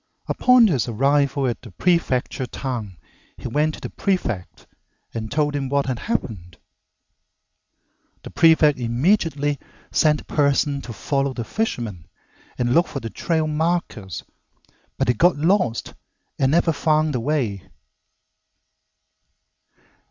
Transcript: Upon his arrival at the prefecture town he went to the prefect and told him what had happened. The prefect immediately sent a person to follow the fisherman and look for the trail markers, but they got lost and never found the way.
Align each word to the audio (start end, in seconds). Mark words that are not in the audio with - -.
Upon 0.27 0.65
his 0.65 0.87
arrival 0.87 1.45
at 1.45 1.61
the 1.61 1.69
prefecture 1.69 2.47
town 2.47 2.97
he 3.37 3.47
went 3.47 3.75
to 3.75 3.81
the 3.81 3.91
prefect 3.91 4.65
and 5.13 5.29
told 5.31 5.55
him 5.55 5.69
what 5.69 5.85
had 5.85 5.99
happened. 5.99 6.57
The 8.23 8.31
prefect 8.31 8.79
immediately 8.79 9.59
sent 9.91 10.21
a 10.21 10.25
person 10.25 10.81
to 10.81 10.91
follow 10.93 11.33
the 11.35 11.43
fisherman 11.43 12.07
and 12.57 12.73
look 12.73 12.87
for 12.87 12.99
the 12.99 13.11
trail 13.11 13.45
markers, 13.45 14.23
but 14.97 15.05
they 15.05 15.13
got 15.13 15.37
lost 15.37 15.93
and 16.39 16.51
never 16.51 16.73
found 16.73 17.13
the 17.13 17.19
way. 17.19 17.69